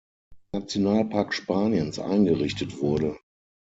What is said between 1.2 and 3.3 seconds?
Spaniens eingerichtet wurde.